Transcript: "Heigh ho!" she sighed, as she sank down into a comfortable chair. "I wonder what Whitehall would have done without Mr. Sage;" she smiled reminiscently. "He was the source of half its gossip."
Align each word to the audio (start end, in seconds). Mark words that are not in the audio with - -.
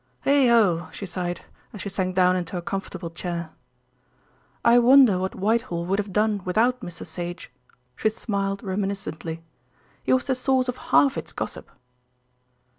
"Heigh 0.25 0.47
ho!" 0.47 0.87
she 0.91 1.05
sighed, 1.05 1.41
as 1.73 1.81
she 1.81 1.89
sank 1.89 2.15
down 2.15 2.35
into 2.35 2.57
a 2.57 2.61
comfortable 2.63 3.11
chair. 3.11 3.51
"I 4.65 4.79
wonder 4.79 5.19
what 5.19 5.35
Whitehall 5.35 5.85
would 5.85 5.99
have 5.99 6.11
done 6.11 6.41
without 6.43 6.79
Mr. 6.79 7.05
Sage;" 7.05 7.51
she 7.95 8.09
smiled 8.09 8.63
reminiscently. 8.63 9.43
"He 10.01 10.11
was 10.11 10.25
the 10.25 10.33
source 10.33 10.67
of 10.67 10.77
half 10.89 11.19
its 11.19 11.31
gossip." 11.33 11.69